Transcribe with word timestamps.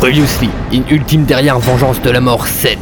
Previously, 0.00 0.48
une 0.72 0.88
ultime 0.88 1.24
derrière 1.24 1.58
vengeance 1.58 2.00
de 2.00 2.08
la 2.08 2.22
mort 2.22 2.46
7. 2.46 2.78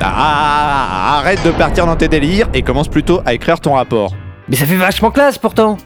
Ah, 0.00 1.18
arrête 1.18 1.40
de 1.44 1.52
partir 1.52 1.86
dans 1.86 1.94
tes 1.94 2.08
délires 2.08 2.48
et 2.52 2.62
commence 2.62 2.88
plutôt 2.88 3.20
à 3.24 3.32
écrire 3.32 3.60
ton 3.60 3.74
rapport. 3.74 4.12
Mais 4.48 4.56
ça 4.56 4.66
fait 4.66 4.74
vachement 4.74 5.12
classe 5.12 5.38
pourtant 5.38 5.78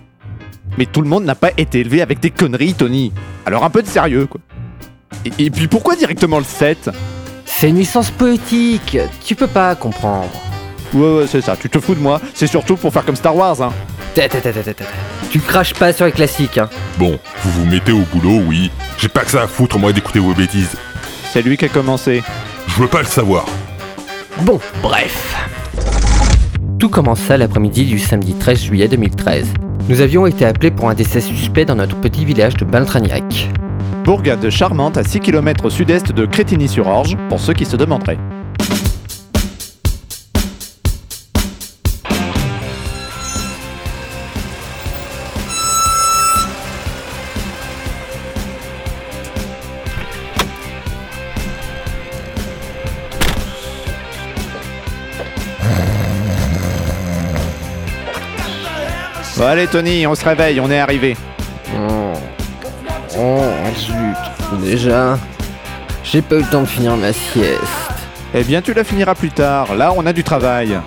Mais 0.79 0.87
tout 0.87 1.03
le 1.03 1.09
monde 1.11 1.25
n'a 1.25 1.35
pas 1.35 1.51
été 1.59 1.81
élevé 1.81 2.01
avec 2.01 2.21
des 2.21 2.31
conneries, 2.31 2.73
Tony. 2.73 3.13
Alors 3.45 3.65
un 3.65 3.71
peu 3.71 3.83
de 3.83 3.87
sérieux, 3.87 4.25
quoi. 4.25 4.41
Et, 5.27 5.45
et 5.45 5.51
puis 5.51 5.69
pourquoi 5.69 5.95
directement 5.95 6.39
le 6.39 6.45
7 6.45 6.89
C'est 7.45 7.69
une 7.69 7.77
licence 7.77 8.11
poétique, 8.11 8.97
tu 9.23 9.35
peux 9.35 9.49
pas 9.49 9.75
comprendre. 9.75 10.31
Ouais, 10.95 11.19
ouais, 11.19 11.27
c'est 11.27 11.43
ça, 11.43 11.55
tu 11.61 11.69
te 11.69 11.79
fous 11.81 11.95
de 11.95 12.01
moi. 12.01 12.19
C'est 12.33 12.47
surtout 12.47 12.77
pour 12.77 12.95
faire 12.95 13.05
comme 13.05 13.17
Star 13.17 13.37
Wars, 13.37 13.61
hein. 13.61 13.73
Tu 15.31 15.41
craches 15.41 15.75
pas 15.75 15.93
sur 15.93 16.07
les 16.07 16.13
classiques, 16.13 16.57
hein. 16.59 16.71
Bon, 16.99 17.19
vous 17.43 17.51
vous 17.51 17.67
mettez 17.67 17.93
au 17.93 18.03
boulot, 18.13 18.43
oui. 18.47 18.71
J'ai 18.99 19.09
pas 19.09 19.21
que 19.21 19.31
ça 19.31 19.43
à 19.43 19.47
foutre, 19.47 19.79
moi, 19.79 19.93
d'écouter 19.93 20.21
vos 20.21 20.33
bêtises. 20.33 20.77
C'est 21.33 21.43
lui 21.43 21.57
qui 21.57 21.67
a 21.67 21.69
commencé. 21.69 22.23
Je 22.67 22.75
veux 22.81 22.89
pas 22.89 23.01
le 23.01 23.07
savoir. 23.07 23.45
Bon, 24.41 24.59
bref. 24.83 25.37
Tout 26.79 26.89
commença 26.89 27.37
l'après-midi 27.37 27.85
du 27.85 27.99
samedi 27.99 28.35
13 28.35 28.63
juillet 28.63 28.89
2013. 28.89 29.53
Nous 29.89 30.01
avions 30.01 30.27
été 30.27 30.47
appelés 30.47 30.71
pour 30.71 30.89
un 30.89 30.95
décès 30.95 31.21
suspect 31.21 31.65
dans 31.65 31.77
notre 31.77 31.97
petit 31.97 32.25
village 32.25 32.55
de 32.55 32.65
Baltragnac. 32.65 33.51
Bourgade 34.05 34.49
charmante 34.51 34.97
à 34.97 35.05
6 35.05 35.21
km 35.21 35.67
au 35.67 35.71
sud-est 35.71 36.13
de 36.13 36.27
Crétigny-sur-Orge, 36.27 37.17
pour 37.29 37.41
ceux 37.41 37.53
qui 37.53 37.65
se 37.67 37.77
demanderaient. 37.77 38.19
Bon 59.37 59.45
allez 59.45 59.67
Tony, 59.67 60.07
on 60.07 60.15
se 60.15 60.25
réveille, 60.25 60.59
on 60.61 60.71
est 60.71 60.79
arrivé. 60.79 61.15
Oh, 61.75 62.13
oh 63.19 63.43
zut, 63.77 64.63
déjà. 64.63 65.19
J'ai 66.03 66.23
pas 66.23 66.37
eu 66.37 66.39
le 66.41 66.47
temps 66.47 66.63
de 66.63 66.67
finir 66.67 66.97
ma 66.97 67.13
sieste. 67.13 67.63
Eh 68.33 68.45
bien 68.45 68.63
tu 68.63 68.73
la 68.73 68.83
finiras 68.83 69.15
plus 69.15 69.31
tard, 69.31 69.75
là 69.75 69.93
on 69.95 70.07
a 70.07 70.15
du 70.15 70.25
travail. 70.25 70.79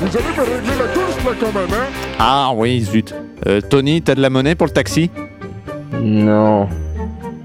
Vous 0.00 0.16
allez 0.18 0.36
me 0.36 0.42
régler 0.42 0.76
la 0.78 0.86
course 0.92 1.24
là 1.24 1.32
quand 1.40 1.58
même, 1.58 1.72
hein? 1.72 1.86
Ah 2.18 2.50
oui, 2.54 2.82
zut. 2.82 3.14
Euh, 3.46 3.62
Tony, 3.62 4.02
t'as 4.02 4.14
de 4.14 4.20
la 4.20 4.28
monnaie 4.28 4.54
pour 4.54 4.66
le 4.66 4.72
taxi? 4.72 5.10
Non. 5.98 6.68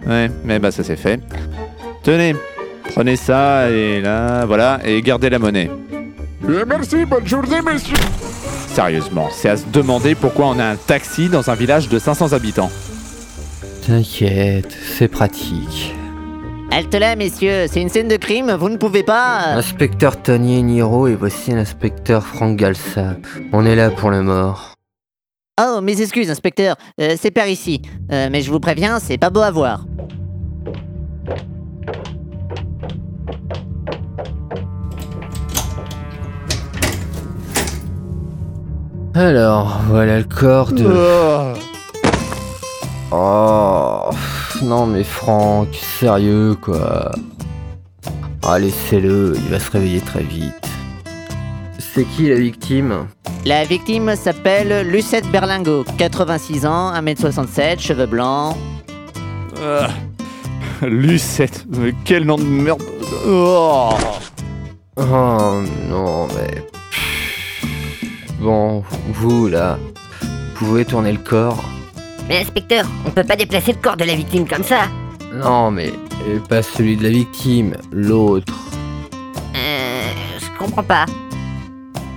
Ouais, 0.05 0.29
mais 0.43 0.59
bah 0.59 0.71
ça 0.71 0.83
c'est 0.83 0.97
fait. 0.97 1.21
Tenez, 2.03 2.35
prenez 2.93 3.15
ça 3.15 3.69
et 3.69 4.01
là, 4.01 4.45
voilà, 4.45 4.79
et 4.83 5.01
gardez 5.01 5.29
la 5.29 5.39
monnaie. 5.39 5.69
Bien 6.41 6.65
merci, 6.65 7.05
bonne 7.05 7.27
journée 7.27 7.61
messieurs 7.61 7.97
Sérieusement, 8.67 9.29
c'est 9.31 9.49
à 9.49 9.57
se 9.57 9.65
demander 9.67 10.15
pourquoi 10.15 10.47
on 10.47 10.59
a 10.59 10.65
un 10.65 10.75
taxi 10.75 11.29
dans 11.29 11.49
un 11.49 11.55
village 11.55 11.89
de 11.89 11.99
500 11.99 12.33
habitants. 12.33 12.71
T'inquiète, 13.85 14.75
c'est 14.97 15.07
pratique. 15.07 15.95
Halte 16.71 16.93
là, 16.93 17.15
messieurs, 17.15 17.65
c'est 17.67 17.81
une 17.81 17.89
scène 17.89 18.07
de 18.07 18.15
crime, 18.15 18.51
vous 18.51 18.69
ne 18.69 18.77
pouvez 18.77 19.03
pas. 19.03 19.53
Inspecteur 19.55 20.21
Tony 20.21 20.61
Niro 20.61 21.07
et 21.07 21.15
voici 21.15 21.51
l'inspecteur 21.51 22.25
Frank 22.25 22.55
Galsa. 22.55 23.15
On 23.51 23.65
est 23.65 23.75
là 23.75 23.89
pour 23.89 24.11
le 24.11 24.21
mort. 24.21 24.75
Oh, 25.61 25.81
mes 25.81 26.01
excuses, 26.01 26.29
inspecteur, 26.29 26.77
euh, 27.01 27.15
c'est 27.19 27.31
par 27.31 27.47
ici. 27.47 27.81
Euh, 28.11 28.29
mais 28.31 28.41
je 28.41 28.51
vous 28.51 28.59
préviens, 28.59 28.99
c'est 28.99 29.17
pas 29.17 29.29
beau 29.29 29.41
à 29.41 29.51
voir. 29.51 29.85
Alors, 39.15 39.79
voilà 39.87 40.19
le 40.19 40.23
corps 40.23 40.71
de... 40.71 40.85
Oh, 43.11 44.09
pff, 44.11 44.61
non 44.61 44.85
mais 44.85 45.03
Franck, 45.03 45.69
sérieux 45.73 46.55
quoi. 46.61 47.11
Ah 48.43 48.59
laissez-le, 48.59 49.33
il 49.35 49.49
va 49.49 49.59
se 49.59 49.71
réveiller 49.71 50.01
très 50.01 50.23
vite. 50.23 50.53
C'est 51.79 52.05
qui 52.05 52.29
la 52.29 52.35
victime? 52.35 53.07
La 53.45 53.65
victime 53.65 54.15
s'appelle 54.15 54.87
Lucette 54.87 55.29
Berlingo, 55.31 55.83
86 55.97 56.65
ans, 56.65 56.93
1m67, 56.93 57.79
cheveux 57.79 58.05
blancs. 58.05 58.55
Ah, 59.61 59.87
Lucette, 60.85 61.65
mais 61.69 61.93
quel 62.05 62.25
nom 62.25 62.37
de 62.37 62.43
merde. 62.43 62.83
Oh. 63.27 63.89
Oh 64.97 65.28
là, 69.59 69.77
vous 70.21 70.65
pouvez 70.65 70.85
tourner 70.85 71.11
le 71.11 71.19
corps 71.19 71.63
Mais 72.27 72.39
inspecteur, 72.39 72.85
on 73.05 73.11
peut 73.11 73.23
pas 73.23 73.35
déplacer 73.35 73.73
le 73.73 73.79
corps 73.79 73.97
de 73.97 74.05
la 74.05 74.15
victime 74.15 74.47
comme 74.47 74.63
ça. 74.63 74.87
Non 75.33 75.69
mais 75.71 75.91
euh, 76.27 76.39
pas 76.47 76.63
celui 76.63 76.95
de 76.97 77.03
la 77.03 77.09
victime, 77.09 77.75
l'autre. 77.91 78.53
Euh, 79.55 80.01
je 80.39 80.57
comprends 80.57 80.83
pas. 80.83 81.05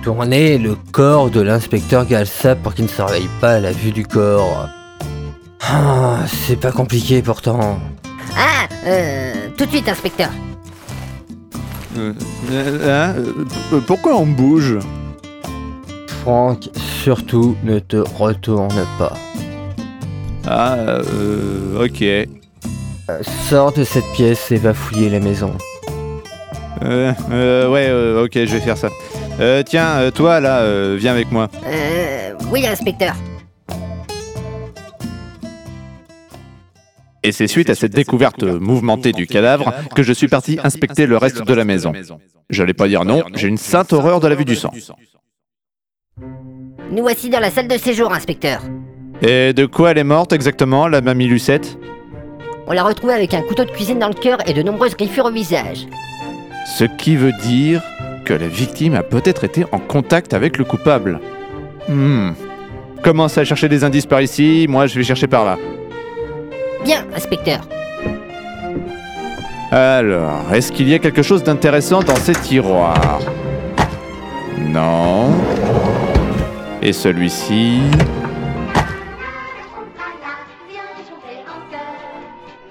Tournez 0.03 0.57
le 0.57 0.75
corps 0.91 1.29
de 1.29 1.41
l'inspecteur 1.41 2.05
Galsa 2.05 2.55
pour 2.55 2.73
qu'il 2.73 2.85
ne 2.85 2.89
se 2.89 3.01
réveille 3.01 3.29
pas 3.39 3.59
la 3.59 3.71
vue 3.71 3.91
du 3.91 4.05
corps. 4.05 4.67
Ah, 5.61 6.19
c'est 6.27 6.59
pas 6.59 6.71
compliqué 6.71 7.21
pourtant. 7.21 7.79
Ah, 8.35 8.67
euh, 8.85 9.47
tout 9.57 9.65
de 9.65 9.69
suite, 9.69 9.87
inspecteur. 9.87 10.29
Euh, 11.97 12.13
euh, 12.51 13.13
hein, 13.15 13.21
euh, 13.71 13.79
pourquoi 13.85 14.17
on 14.17 14.25
bouge? 14.25 14.79
Franck, 16.23 16.69
surtout 17.03 17.57
ne 17.65 17.79
te 17.79 17.97
retourne 17.97 18.87
pas. 18.97 19.11
Ah, 20.47 20.75
euh, 20.75 21.83
ok. 21.85 22.01
Euh, 22.01 22.25
Sors 23.49 23.73
de 23.73 23.83
cette 23.83 24.09
pièce 24.13 24.51
et 24.53 24.55
va 24.55 24.73
fouiller 24.73 25.09
la 25.09 25.19
maison. 25.19 25.53
Euh, 26.81 27.11
euh, 27.29 27.69
ouais, 27.69 27.87
euh, 27.89 28.23
ok, 28.23 28.31
je 28.33 28.53
vais 28.53 28.61
faire 28.61 28.77
ça. 28.77 28.87
Euh, 29.41 29.63
tiens, 29.65 29.97
euh, 29.99 30.11
toi 30.11 30.39
là, 30.39 30.59
euh, 30.59 30.95
viens 30.97 31.11
avec 31.11 31.29
moi. 31.29 31.49
Euh, 31.67 32.33
oui, 32.49 32.65
inspecteur. 32.65 33.15
Et 37.21 37.33
c'est 37.33 37.47
suite 37.47 37.69
à 37.69 37.75
cette 37.75 37.93
découverte 37.93 38.43
mouvementée 38.43 39.11
du 39.11 39.27
cadavre 39.27 39.73
que 39.93 40.03
je 40.03 40.13
suis 40.13 40.29
parti 40.29 40.57
inspecter 40.63 41.05
le 41.05 41.17
reste 41.17 41.43
de 41.45 41.53
la 41.53 41.65
maison. 41.65 41.91
J'allais 42.49 42.73
pas 42.73 42.87
dire 42.87 43.03
non, 43.03 43.23
j'ai 43.35 43.49
une 43.49 43.57
sainte 43.57 43.91
horreur 43.91 44.21
de 44.21 44.27
la 44.29 44.35
vue 44.35 44.45
du 44.45 44.55
sang. 44.55 44.71
Nous 46.93 47.01
voici 47.01 47.31
dans 47.31 47.39
la 47.39 47.49
salle 47.49 47.67
de 47.67 47.75
séjour, 47.75 48.13
inspecteur. 48.13 48.61
Et 49.23 49.51
de 49.53 49.65
quoi 49.65 49.91
elle 49.91 49.97
est 49.97 50.03
morte 50.03 50.31
exactement, 50.31 50.87
la 50.87 51.01
mamie 51.01 51.25
Lucette? 51.25 51.79
On 52.67 52.71
l'a 52.71 52.83
retrouvée 52.83 53.15
avec 53.15 53.33
un 53.33 53.41
couteau 53.41 53.65
de 53.65 53.71
cuisine 53.71 53.97
dans 53.97 54.09
le 54.09 54.13
cœur 54.13 54.37
et 54.47 54.53
de 54.53 54.61
nombreuses 54.61 54.95
griffures 54.95 55.25
au 55.25 55.31
visage. 55.31 55.87
Ce 56.77 56.83
qui 56.83 57.15
veut 57.15 57.31
dire 57.41 57.81
que 58.25 58.33
la 58.35 58.47
victime 58.47 58.93
a 58.93 59.01
peut-être 59.01 59.43
été 59.43 59.65
en 59.71 59.79
contact 59.79 60.35
avec 60.35 60.59
le 60.59 60.65
coupable. 60.65 61.19
Hmm. 61.89 62.33
Commence 63.01 63.39
à 63.39 63.43
chercher 63.43 63.69
des 63.69 63.83
indices 63.83 64.05
par 64.05 64.21
ici, 64.21 64.67
moi 64.69 64.85
je 64.85 64.93
vais 64.93 65.03
chercher 65.03 65.25
par 65.25 65.45
là. 65.45 65.57
Bien, 66.85 67.07
inspecteur. 67.15 67.61
Alors, 69.71 70.53
est-ce 70.53 70.71
qu'il 70.71 70.87
y 70.89 70.93
a 70.93 70.99
quelque 70.99 71.23
chose 71.23 71.41
d'intéressant 71.41 72.03
dans 72.03 72.15
ces 72.15 72.33
tiroirs? 72.33 73.19
Non. 74.59 75.31
Et 76.85 76.91
celui-ci 76.91 77.79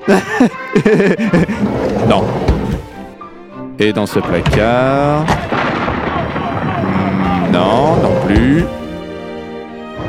Non. 2.08 2.24
Et 3.78 3.92
dans 3.92 4.04
ce 4.06 4.18
placard 4.20 5.24
Hmm, 6.82 7.52
Non, 7.52 7.96
non 7.96 8.12
plus. 8.26 8.64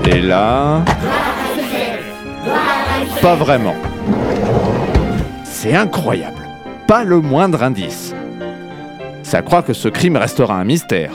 Et 0.05 0.19
là 0.19 0.81
Pas 3.21 3.35
vraiment. 3.35 3.75
C'est 5.45 5.73
incroyable. 5.75 6.41
Pas 6.87 7.03
le 7.05 7.21
moindre 7.21 7.63
indice. 7.63 8.13
Ça 9.23 9.41
croit 9.41 9.61
que 9.61 9.71
ce 9.73 9.87
crime 9.87 10.17
restera 10.17 10.55
un 10.55 10.65
mystère. 10.65 11.11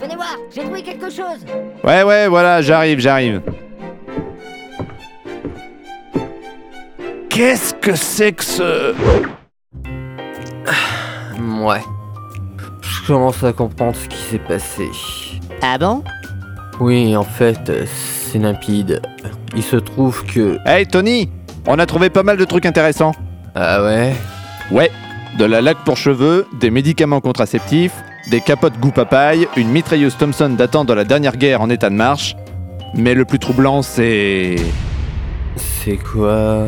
Venez 0.00 0.16
voir, 0.16 0.36
j'ai 0.54 0.62
trouvé 0.62 0.82
quelque 0.82 1.10
chose. 1.10 1.44
Ouais, 1.84 2.02
ouais, 2.02 2.28
voilà, 2.28 2.62
j'arrive, 2.62 2.98
j'arrive. 2.98 3.42
Qu'est-ce 7.28 7.74
que 7.74 7.94
c'est 7.94 8.32
que 8.32 8.44
ce... 8.44 8.94
Ouais. 11.64 11.80
Je 12.80 13.06
commence 13.06 13.42
à 13.42 13.52
comprendre 13.52 13.96
ce 13.96 14.08
qui 14.08 14.18
s'est 14.18 14.38
passé. 14.38 14.88
Ah 15.62 15.78
bon? 15.78 16.02
Oui, 16.80 17.16
en 17.16 17.24
fait, 17.24 17.58
euh, 17.70 17.84
c'est 17.86 18.38
limpide. 18.38 19.02
Il 19.56 19.62
se 19.62 19.76
trouve 19.76 20.24
que... 20.24 20.58
Hey 20.66 20.86
Tony 20.86 21.28
On 21.66 21.78
a 21.78 21.86
trouvé 21.86 22.10
pas 22.10 22.22
mal 22.22 22.36
de 22.36 22.44
trucs 22.44 22.66
intéressants. 22.66 23.12
Ah 23.54 23.82
ouais? 23.82 24.14
Ouais, 24.70 24.90
de 25.38 25.44
la 25.44 25.60
laque 25.60 25.82
pour 25.84 25.96
cheveux, 25.96 26.46
des 26.60 26.70
médicaments 26.70 27.20
contraceptifs, 27.20 27.94
des 28.26 28.40
capotes 28.40 28.78
goût 28.78 28.90
papaye, 28.90 29.48
une 29.56 29.68
mitrailleuse 29.68 30.16
Thompson 30.16 30.50
datant 30.50 30.84
de 30.84 30.92
la 30.92 31.04
dernière 31.04 31.36
guerre 31.36 31.60
en 31.60 31.70
état 31.70 31.90
de 31.90 31.94
marche. 31.94 32.36
Mais 32.94 33.14
le 33.14 33.24
plus 33.24 33.38
troublant, 33.38 33.82
c'est. 33.82 34.56
C'est 35.56 35.96
quoi? 35.96 36.66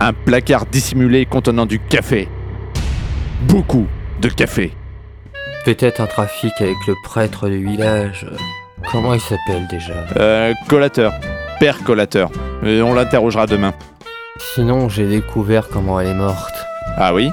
Un 0.00 0.12
placard 0.12 0.66
dissimulé 0.66 1.26
contenant 1.26 1.66
du 1.66 1.78
café. 1.78 2.28
Beaucoup 3.42 3.86
de 4.20 4.28
café. 4.28 4.72
Peut-être 5.64 6.00
un 6.00 6.06
trafic 6.06 6.52
avec 6.60 6.76
le 6.86 6.94
prêtre 7.02 7.48
du 7.48 7.64
village. 7.64 8.26
Comment 8.92 9.14
il 9.14 9.20
s'appelle 9.20 9.66
déjà? 9.68 9.94
Euh, 10.16 10.52
collateur. 10.68 11.12
Père 11.58 11.82
collateur. 11.82 12.30
Et 12.64 12.82
on 12.82 12.94
l'interrogera 12.94 13.46
demain. 13.46 13.72
Sinon, 14.54 14.88
j'ai 14.88 15.06
découvert 15.06 15.68
comment 15.68 15.98
elle 15.98 16.08
est 16.08 16.14
morte. 16.14 16.54
Ah 16.96 17.14
oui? 17.14 17.30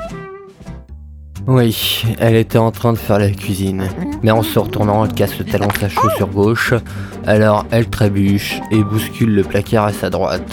Oui, 1.46 2.04
elle 2.20 2.36
était 2.36 2.58
en 2.58 2.72
train 2.72 2.94
de 2.94 2.98
faire 2.98 3.20
la 3.20 3.30
cuisine. 3.30 3.90
Mais 4.22 4.32
en 4.32 4.44
se 4.44 4.58
retournant, 4.58 5.06
elle 5.06 5.14
casse 5.14 5.38
le 5.38 5.46
talon 5.46 5.68
de 5.68 5.78
sa 5.78 5.90
chaussure 5.90 6.30
gauche. 6.30 6.74
Alors, 7.26 7.66
elle 7.72 7.90
trébuche 7.90 8.62
et 8.72 8.82
bouscule 8.82 9.36
le 9.36 9.44
placard 9.44 9.86
à 9.86 9.94
sa 9.94 10.10
droite. 10.10 10.44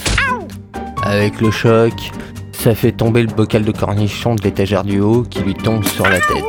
Avec 1.02 1.40
le 1.40 1.50
choc, 1.50 1.92
ça 2.52 2.74
fait 2.74 2.92
tomber 2.92 3.22
le 3.22 3.32
bocal 3.32 3.64
de 3.64 3.72
cornichons 3.72 4.34
de 4.34 4.42
l'étagère 4.42 4.82
du 4.82 5.00
haut 5.00 5.22
qui 5.22 5.40
lui 5.40 5.54
tombe 5.54 5.84
sur 5.84 6.08
la 6.08 6.18
tête. 6.18 6.44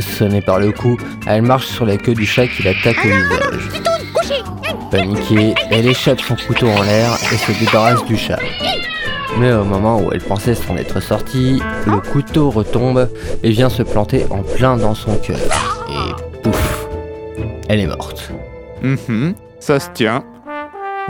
Sonnée 0.00 0.42
par 0.42 0.58
le 0.58 0.72
coup, 0.72 0.98
elle 1.26 1.42
marche 1.42 1.66
sur 1.66 1.86
la 1.86 1.96
queue 1.96 2.14
du 2.14 2.26
chat 2.26 2.48
qui 2.48 2.64
l'attaque 2.64 2.98
au 3.04 3.08
visage. 3.08 3.80
Paniquée, 4.90 5.54
elle 5.70 5.86
échappe 5.86 6.20
son 6.20 6.34
couteau 6.34 6.68
en 6.68 6.82
l'air 6.82 7.16
et 7.32 7.36
se 7.36 7.52
débarrasse 7.64 8.04
du 8.06 8.16
chat. 8.16 8.40
Mais 9.38 9.52
au 9.52 9.64
moment 9.64 10.00
où 10.00 10.10
elle 10.12 10.20
pensait 10.20 10.54
s'en 10.54 10.76
être 10.76 11.00
sortie, 11.00 11.62
le 11.86 12.00
couteau 12.00 12.50
retombe 12.50 13.08
et 13.42 13.50
vient 13.50 13.70
se 13.70 13.82
planter 13.82 14.26
en 14.30 14.42
plein 14.42 14.76
dans 14.76 14.94
son 14.94 15.16
cœur. 15.16 15.38
Et 15.88 16.40
pouf, 16.42 16.88
elle 17.68 17.80
est 17.80 17.86
morte. 17.86 18.30
Mhm, 18.82 19.34
ça 19.60 19.80
se 19.80 19.90
tient. 19.90 20.24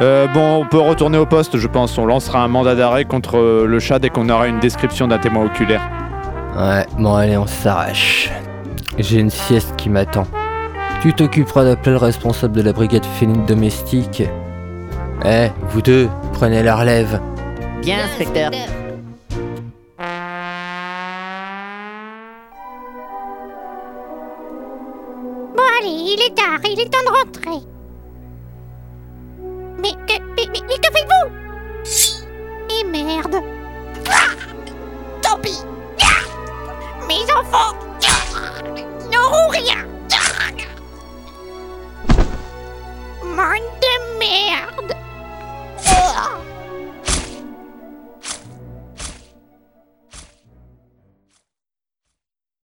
Euh, 0.00 0.26
bon, 0.28 0.62
on 0.62 0.66
peut 0.66 0.78
retourner 0.78 1.18
au 1.18 1.26
poste, 1.26 1.58
je 1.58 1.66
pense. 1.66 1.98
On 1.98 2.06
lancera 2.06 2.42
un 2.42 2.48
mandat 2.48 2.74
d'arrêt 2.74 3.04
contre 3.04 3.36
euh, 3.38 3.66
le 3.66 3.80
chat 3.80 3.98
dès 3.98 4.10
qu'on 4.10 4.28
aura 4.28 4.46
une 4.46 4.60
description 4.60 5.08
d'un 5.08 5.18
témoin 5.18 5.44
oculaire. 5.46 5.82
Ouais, 6.56 6.86
bon 6.98 7.14
allez, 7.14 7.36
on 7.36 7.46
s'arrache. 7.46 8.30
J'ai 8.98 9.18
une 9.18 9.30
sieste 9.30 9.74
qui 9.76 9.88
m'attend. 9.88 10.26
Tu 11.02 11.14
t'occuperas 11.14 11.64
d'appeler 11.64 11.92
le 11.92 11.98
responsable 11.98 12.54
de 12.56 12.62
la 12.62 12.72
brigade 12.72 13.04
féline 13.04 13.44
domestique. 13.46 14.22
Eh, 15.24 15.48
vous 15.70 15.82
deux, 15.82 16.08
prenez 16.32 16.62
la 16.62 16.76
relève. 16.76 17.20
Bien, 17.82 18.04
inspecteur. 18.04 18.50
Bon 25.56 25.66
allez, 25.78 25.88
il 25.88 26.20
est 26.26 26.34
tard, 26.34 26.60
il 26.64 26.78
est 26.78 26.90
temps 26.90 27.04
de 27.06 27.12
rentrer. 27.18 27.66
Mais 29.80 29.92
que, 29.92 30.22
mais, 30.36 30.46
mais, 30.52 30.76
que 30.76 30.90
faites-vous? 30.92 31.28
Et 32.78 32.84
merde. 32.84 33.36
Ah 34.08 34.30
Tant 35.22 35.38
pis. 35.38 35.62
Ah 36.02 37.06
Mes 37.08 37.24
enfants 37.32 37.74
ah 38.06 38.99